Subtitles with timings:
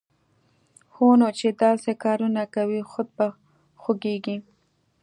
[0.95, 3.27] هونو چې داسې کارونه کوی، خود به
[3.81, 4.37] خوږېږې